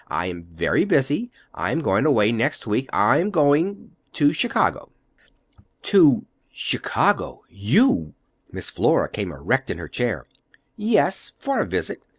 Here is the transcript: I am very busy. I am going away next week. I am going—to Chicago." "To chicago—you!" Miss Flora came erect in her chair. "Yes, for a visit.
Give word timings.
I 0.07 0.25
am 0.25 0.41
very 0.41 0.83
busy. 0.83 1.31
I 1.53 1.69
am 1.69 1.77
going 1.81 2.07
away 2.07 2.31
next 2.31 2.65
week. 2.65 2.89
I 2.91 3.17
am 3.19 3.29
going—to 3.29 4.33
Chicago." 4.33 4.89
"To 5.83 6.25
chicago—you!" 6.49 8.15
Miss 8.51 8.71
Flora 8.71 9.07
came 9.09 9.31
erect 9.31 9.69
in 9.69 9.77
her 9.77 9.87
chair. 9.87 10.25
"Yes, 10.75 11.33
for 11.39 11.59
a 11.59 11.67
visit. 11.67 12.01